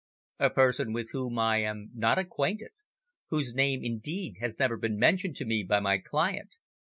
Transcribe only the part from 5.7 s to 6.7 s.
my client.